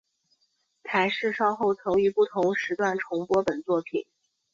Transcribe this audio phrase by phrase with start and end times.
[0.81, 4.03] 台视稍后曾于不同时段重播本作品。